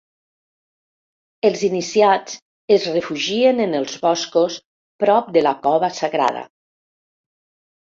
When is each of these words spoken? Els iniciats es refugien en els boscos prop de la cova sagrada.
Els 1.49 1.61
iniciats 1.67 2.39
es 2.79 2.87
refugien 2.95 3.63
en 3.67 3.77
els 3.81 3.95
boscos 4.07 4.57
prop 5.05 5.31
de 5.39 5.47
la 5.47 5.55
cova 5.69 5.93
sagrada. 6.01 6.45